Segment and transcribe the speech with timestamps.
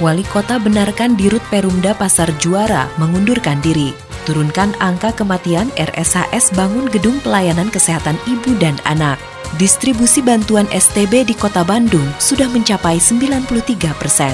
[0.00, 3.92] Wali Kota benarkan Dirut Perumda Pasar Juara mengundurkan diri.
[4.24, 9.20] Turunkan angka kematian RSHS bangun gedung pelayanan kesehatan ibu dan anak.
[9.60, 14.32] Distribusi bantuan STB di Kota Bandung sudah mencapai 93 persen.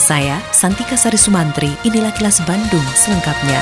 [0.00, 3.60] Saya, Santika Sari Sumantri, inilah kilas Bandung selengkapnya.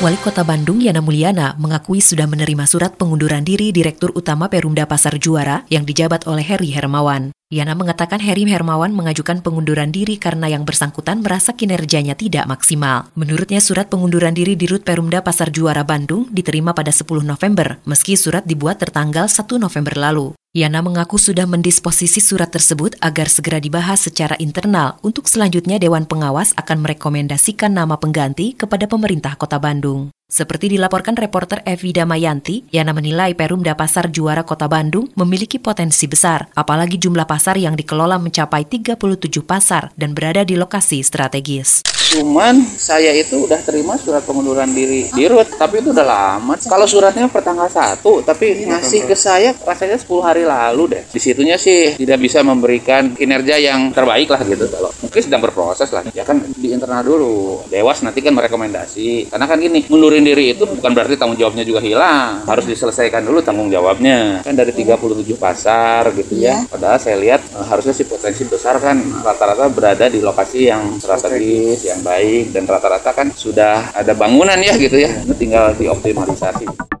[0.00, 5.18] Wali Kota Bandung Yana Mulyana mengakui sudah menerima surat pengunduran diri Direktur Utama Perumda Pasar
[5.18, 7.34] Juara yang dijabat oleh Heri Hermawan.
[7.48, 13.08] Yana mengatakan Heri Hermawan mengajukan pengunduran diri karena yang bersangkutan merasa kinerjanya tidak maksimal.
[13.16, 18.20] Menurutnya surat pengunduran diri di Rut Perumda Pasar Juara Bandung diterima pada 10 November, meski
[18.20, 20.36] surat dibuat tertanggal 1 November lalu.
[20.52, 26.52] Yana mengaku sudah mendisposisi surat tersebut agar segera dibahas secara internal untuk selanjutnya Dewan Pengawas
[26.52, 30.12] akan merekomendasikan nama pengganti kepada pemerintah kota Bandung.
[30.28, 36.52] Seperti dilaporkan reporter Evi Damayanti, Yana menilai Perumda Pasar Juara Kota Bandung memiliki potensi besar,
[36.52, 39.00] apalagi jumlah pasar yang dikelola mencapai 37
[39.40, 41.80] pasar dan berada di lokasi strategis.
[42.08, 46.56] Cuman saya itu udah terima surat pengunduran diri di RUT, tapi itu udah lama.
[46.56, 51.02] Kalau suratnya pertanggal 1, tapi ngasih ke saya rasanya 10 hari lalu deh.
[51.08, 55.88] Di situnya sih tidak bisa memberikan kinerja yang terbaik lah gitu kalau mungkin sedang berproses
[55.92, 56.04] lah.
[56.16, 57.64] Ya kan di internal dulu.
[57.68, 59.28] Dewas nanti kan merekomendasi.
[59.28, 62.42] Karena kan gini, mundurin diri itu bukan berarti tanggung jawabnya juga hilang.
[62.46, 64.42] Harus diselesaikan dulu tanggung jawabnya.
[64.42, 66.66] Kan dari 37 pasar gitu ya.
[66.66, 71.86] Padahal saya lihat eh, harusnya sih potensi besar kan rata-rata berada di lokasi yang strategis,
[71.86, 75.10] yang baik dan rata-rata kan sudah ada bangunan ya gitu ya.
[75.38, 76.97] Tinggal dioptimalisasi.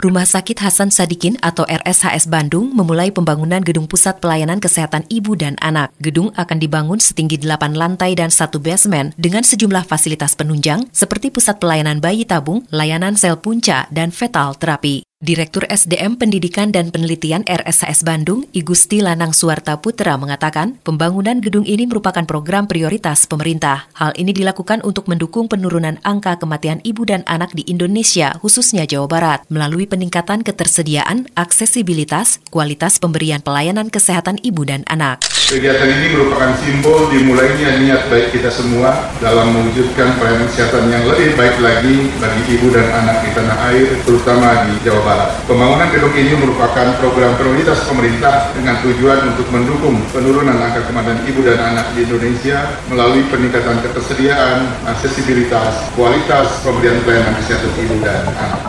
[0.00, 5.60] Rumah Sakit Hasan Sadikin atau RSHS Bandung memulai pembangunan gedung pusat pelayanan kesehatan ibu dan
[5.60, 5.92] anak.
[6.00, 11.60] Gedung akan dibangun setinggi 8 lantai dan satu basement dengan sejumlah fasilitas penunjang seperti pusat
[11.60, 15.09] pelayanan bayi tabung, layanan sel punca, dan fetal terapi.
[15.20, 21.84] Direktur SDM Pendidikan dan Penelitian RSHS Bandung, Igusti Lanang Suwarta Putra mengatakan, pembangunan gedung ini
[21.84, 23.84] merupakan program prioritas pemerintah.
[23.92, 29.12] Hal ini dilakukan untuk mendukung penurunan angka kematian ibu dan anak di Indonesia, khususnya Jawa
[29.12, 35.20] Barat, melalui peningkatan ketersediaan, aksesibilitas, kualitas pemberian pelayanan kesehatan ibu dan anak.
[35.52, 41.36] Kegiatan ini merupakan simbol dimulainya niat baik kita semua dalam mewujudkan pelayanan kesehatan yang lebih
[41.36, 45.09] baik lagi bagi ibu dan anak di tanah air, terutama di Jawa Barat.
[45.46, 51.40] Pembangunan gedung ini merupakan program prioritas pemerintah dengan tujuan untuk mendukung penurunan angka kematian ibu
[51.42, 58.60] dan anak di Indonesia melalui peningkatan ketersediaan, aksesibilitas, kualitas pemberian pelayanan kesehatan ibu dan anak.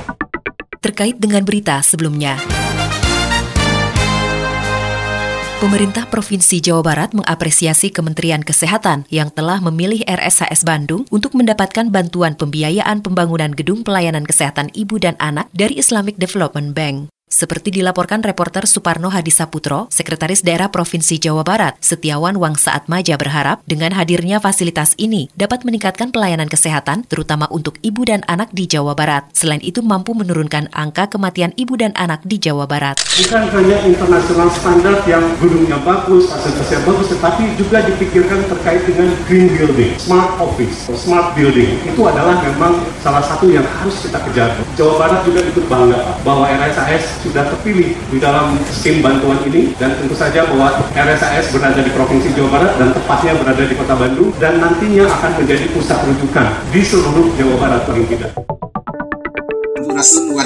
[0.82, 2.42] Terkait dengan berita sebelumnya,
[5.62, 12.34] Pemerintah Provinsi Jawa Barat mengapresiasi Kementerian Kesehatan yang telah memilih RSHS Bandung untuk mendapatkan bantuan
[12.34, 17.14] pembiayaan pembangunan gedung pelayanan kesehatan ibu dan anak dari Islamic Development Bank.
[17.32, 23.96] Seperti dilaporkan reporter Suparno Hadisaputro, Sekretaris Daerah Provinsi Jawa Barat, Setiawan Wangsaat Maja berharap dengan
[23.96, 29.32] hadirnya fasilitas ini dapat meningkatkan pelayanan kesehatan terutama untuk ibu dan anak di Jawa Barat.
[29.32, 33.00] Selain itu mampu menurunkan angka kematian ibu dan anak di Jawa Barat.
[33.00, 39.48] bukan hanya internasional standar yang gedungnya bagus, fasilitasnya bagus, tetapi juga dipikirkan terkait dengan green
[39.56, 41.80] building, smart office, smart building.
[41.88, 44.52] Itu adalah memang salah satu yang harus kita kejar.
[44.82, 49.94] Jawa Barat juga ikut bangga bahwa RSAS sudah terpilih di dalam skim bantuan ini dan
[49.94, 54.34] tentu saja bahwa RSAS berada di Provinsi Jawa Barat dan tepatnya berada di Kota Bandung
[54.42, 58.51] dan nantinya akan menjadi pusat rujukan di seluruh Jawa Barat paling tidak.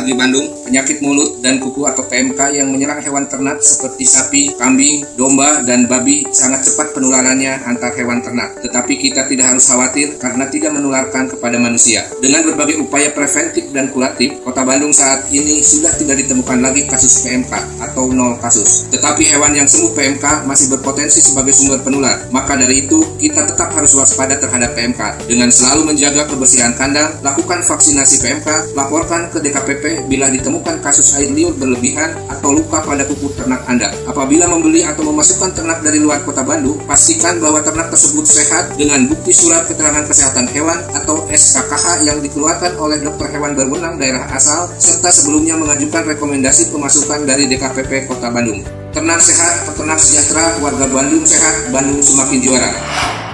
[0.05, 5.01] Wargi Bandung, penyakit mulut dan kuku atau PMK yang menyerang hewan ternak seperti sapi, kambing,
[5.17, 8.53] domba, dan babi sangat cepat penularannya antar hewan ternak.
[8.61, 12.05] Tetapi kita tidak harus khawatir karena tidak menularkan kepada manusia.
[12.21, 17.25] Dengan berbagai upaya preventif dan kuratif, Kota Bandung saat ini sudah tidak ditemukan lagi kasus
[17.25, 18.85] PMK atau nol kasus.
[18.93, 22.29] Tetapi hewan yang sembuh PMK masih berpotensi sebagai sumber penular.
[22.29, 25.25] Maka dari itu, kita tetap harus waspada terhadap PMK.
[25.25, 31.31] Dengan selalu menjaga kebersihan kandang, lakukan vaksinasi PMK, laporkan ke DKPP bila ditemukan kasus air
[31.31, 33.93] liur berlebihan atau luka pada kuku ternak Anda.
[34.09, 39.07] Apabila membeli atau memasukkan ternak dari luar kota Bandung, pastikan bahwa ternak tersebut sehat dengan
[39.07, 44.67] bukti surat keterangan kesehatan hewan atau SKKH yang dikeluarkan oleh dokter hewan berwenang daerah asal
[44.75, 48.61] serta sebelumnya mengajukan rekomendasi pemasukan dari DKPP Kota Bandung.
[48.95, 52.71] Ternak sehat, peternak sejahtera, warga Bandung sehat, Bandung semakin juara.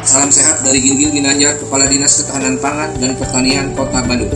[0.02, 4.34] Salam sehat dari Ginggil Ginanjar, Kepala Dinas Ketahanan Pangan dan Pertanian Kota Bandung.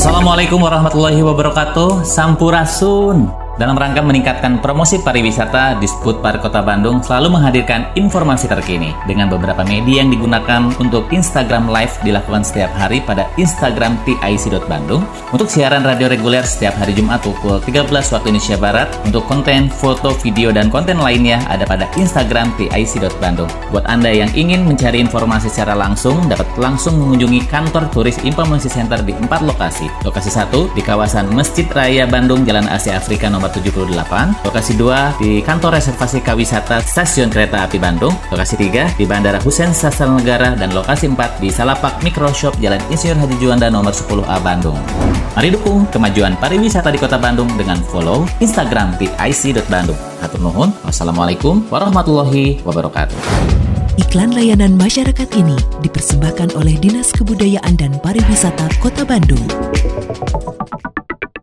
[0.00, 2.08] Assalamualaikum warahmatullahi wabarakatuh.
[2.08, 3.28] Sampurasun.
[3.60, 9.60] Dalam rangka meningkatkan promosi pariwisata, Disput Park Kota Bandung selalu menghadirkan informasi terkini dengan beberapa
[9.68, 15.04] media yang digunakan untuk Instagram Live dilakukan setiap hari pada Instagram TIC.Bandung
[15.36, 20.16] untuk siaran radio reguler setiap hari Jumat pukul 13 waktu Indonesia Barat untuk konten, foto,
[20.24, 23.52] video, dan konten lainnya ada pada Instagram TIC.Bandung.
[23.76, 29.04] Buat Anda yang ingin mencari informasi secara langsung, dapat langsung mengunjungi kantor turis Informasi Center
[29.04, 29.92] di empat lokasi.
[30.00, 35.42] Lokasi satu di kawasan Masjid Raya Bandung, Jalan Asia Afrika nomor 78, lokasi 2 di
[35.42, 40.70] kantor reservasi kawisata Stasiun Kereta Api Bandung, lokasi 3 di Bandara Husein Sastra Negara, dan
[40.70, 44.78] lokasi 4 di Salapak Microshop Jalan Insinyur Haji Juanda nomor 10A Bandung.
[45.34, 49.98] Mari dukung kemajuan pariwisata di Kota Bandung dengan follow Instagram di ic.bandung.
[50.18, 50.74] Hatur nuhun.
[50.82, 53.16] Wassalamualaikum warahmatullahi wabarakatuh.
[53.98, 55.54] Iklan layanan masyarakat ini
[55.84, 59.44] dipersembahkan oleh Dinas Kebudayaan dan Pariwisata Kota Bandung.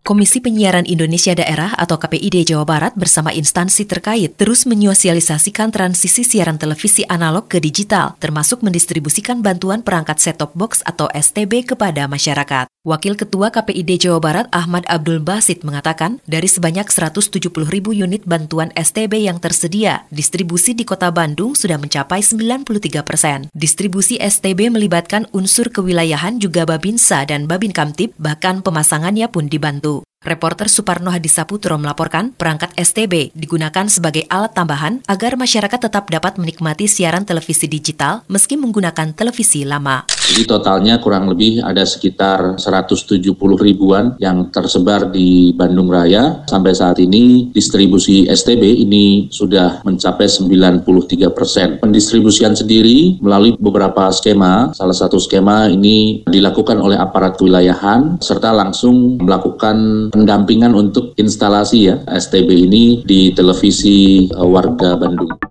[0.08, 6.56] Komisi Penyiaran Indonesia Daerah atau KPID Jawa Barat bersama instansi terkait terus menyosialisasikan transisi siaran
[6.56, 12.72] televisi analog ke digital, termasuk mendistribusikan bantuan perangkat set-top box atau STB kepada masyarakat.
[12.88, 18.72] Wakil Ketua KPID Jawa Barat Ahmad Abdul Basit mengatakan, dari sebanyak 170 ribu unit bantuan
[18.80, 23.52] STB yang tersedia, distribusi di kota Bandung sudah mencapai 93 persen.
[23.52, 29.97] Distribusi STB melibatkan unsur kewilayahan juga Babinsa dan Babin Kamtip, bahkan pemasangannya pun dibantu.
[30.28, 36.92] Reporter Suparno Hadisaputro melaporkan perangkat STB digunakan sebagai alat tambahan agar masyarakat tetap dapat menikmati
[36.92, 40.17] siaran televisi digital meski menggunakan televisi lama.
[40.28, 43.32] Jadi totalnya kurang lebih ada sekitar 170
[43.64, 46.44] ribuan yang tersebar di Bandung Raya.
[46.52, 51.80] Sampai saat ini distribusi STB ini sudah mencapai 93 persen.
[51.80, 59.24] Pendistribusian sendiri melalui beberapa skema, salah satu skema ini dilakukan oleh aparat kewilayahan serta langsung
[59.24, 65.47] melakukan pendampingan untuk instalasi ya STB ini di televisi uh, warga Bandung.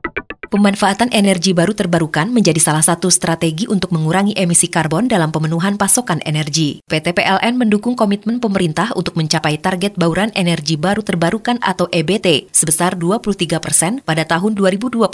[0.46, 6.22] Pemanfaatan energi baru terbarukan menjadi salah satu strategi untuk mengurangi emisi karbon dalam pemenuhan pasokan
[6.22, 6.78] energi.
[6.86, 12.94] PT PLN mendukung komitmen pemerintah untuk mencapai target bauran energi baru terbarukan atau EBT sebesar
[12.94, 15.10] 23 persen pada tahun 2025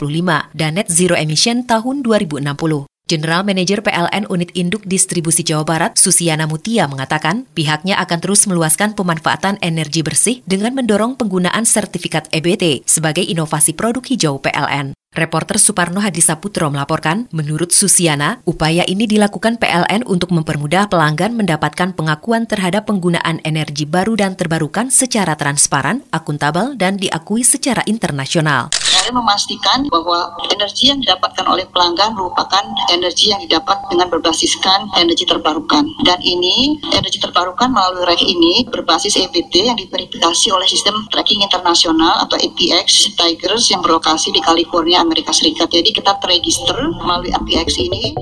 [0.53, 2.85] dan net zero emission tahun 2060.
[3.09, 8.97] General Manager PLN Unit Induk Distribusi Jawa Barat, Susiana Mutia mengatakan pihaknya akan terus meluaskan
[8.97, 14.97] pemanfaatan energi bersih dengan mendorong penggunaan sertifikat EBT sebagai inovasi produk hijau PLN.
[15.13, 22.49] Reporter Suparno Hadisaputro melaporkan, menurut Susiana, upaya ini dilakukan PLN untuk mempermudah pelanggan mendapatkan pengakuan
[22.49, 28.73] terhadap penggunaan energi baru dan terbarukan secara transparan, akuntabel, dan diakui secara internasional.
[28.73, 35.29] Saya memastikan bahwa energi yang didapatkan oleh pelanggan merupakan energi yang didapat dengan berbasiskan energi
[35.29, 35.93] terbarukan.
[36.09, 42.25] Dan ini, energi terbarukan melalui REC ini berbasis EBT yang diverifikasi oleh sistem tracking internasional
[42.25, 45.69] atau APX Tigers yang berlokasi di California, Amerika Serikat.
[45.75, 48.15] Jadi kita terregister melalui APX ini.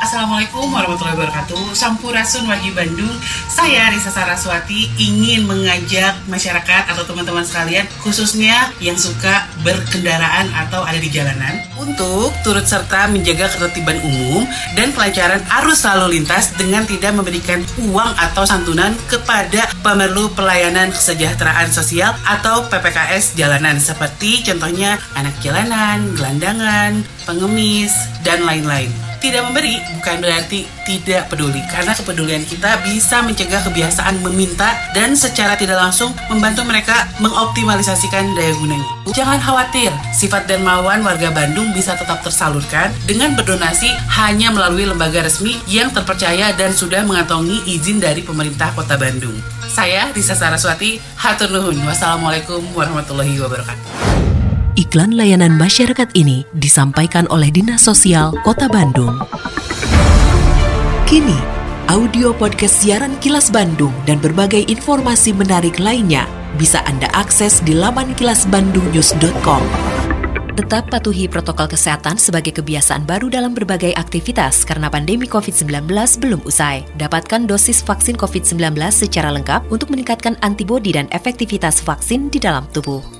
[0.00, 1.76] Assalamualaikum warahmatullahi wabarakatuh.
[1.76, 3.12] Sampurasun Wagi Bandung.
[3.52, 10.96] Saya Risa Saraswati ingin mengajak masyarakat atau teman-teman sekalian Khususnya yang suka berkendaraan atau ada
[10.96, 17.12] di jalanan Untuk turut serta menjaga ketertiban umum Dan kelancaran arus lalu lintas Dengan tidak
[17.12, 17.60] memberikan
[17.92, 26.16] uang atau santunan kepada pemerlu pelayanan kesejahteraan sosial Atau PPKS jalanan Seperti contohnya anak jalanan,
[26.16, 27.92] gelandangan, pengemis,
[28.24, 34.74] dan lain-lain tidak memberi bukan berarti tidak peduli karena kepedulian kita bisa mencegah kebiasaan meminta
[34.96, 38.88] dan secara tidak langsung membantu mereka mengoptimalisasikan daya gunanya.
[39.12, 45.22] Jangan khawatir, sifat dan mauan warga Bandung bisa tetap tersalurkan dengan berdonasi hanya melalui lembaga
[45.22, 49.36] resmi yang terpercaya dan sudah mengantongi izin dari pemerintah Kota Bandung.
[49.70, 51.78] Saya Risa Saraswati, hatur nuhun.
[51.86, 54.09] Wassalamualaikum warahmatullahi wabarakatuh.
[54.80, 59.12] Iklan layanan masyarakat ini disampaikan oleh Dinas Sosial Kota Bandung.
[61.04, 61.36] Kini,
[61.84, 66.24] audio podcast siaran Kilas Bandung dan berbagai informasi menarik lainnya
[66.56, 69.62] bisa Anda akses di laman kilasbandungnews.com.
[70.56, 75.92] Tetap patuhi protokol kesehatan sebagai kebiasaan baru dalam berbagai aktivitas karena pandemi COVID-19
[76.24, 76.88] belum usai.
[76.96, 83.19] Dapatkan dosis vaksin COVID-19 secara lengkap untuk meningkatkan antibodi dan efektivitas vaksin di dalam tubuh.